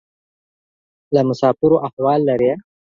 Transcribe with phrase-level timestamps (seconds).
[1.13, 2.53] له مسافرو احوال لرې؟